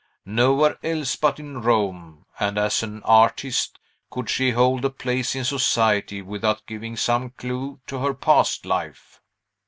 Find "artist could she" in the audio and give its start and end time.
3.03-4.49